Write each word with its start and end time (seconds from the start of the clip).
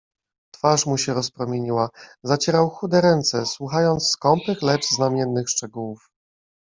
"Twarz 0.53 0.83
mu 0.85 0.97
się 0.97 1.13
rozpromieniła; 1.13 1.89
zacierał 2.23 2.69
chude 2.69 3.01
ręce, 3.01 3.45
słuchając 3.45 4.09
skąpych 4.09 4.61
lecz 4.61 4.85
znamiennych 4.89 5.49
szczegółów." 5.49 6.11